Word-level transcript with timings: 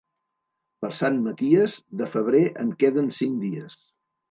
Per 0.85 0.89
Sant 0.99 1.19
Maties, 1.25 1.77
de 2.01 2.09
febrer 2.17 2.43
en 2.65 2.73
queden 2.83 3.15
cinc 3.21 3.41
dies. 3.47 3.81